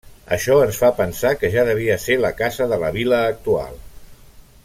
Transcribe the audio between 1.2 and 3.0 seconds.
que ja devia ser la casa de la